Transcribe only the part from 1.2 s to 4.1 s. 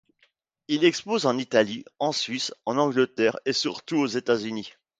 en Italie, en Suisse, en Angleterre et surtout aux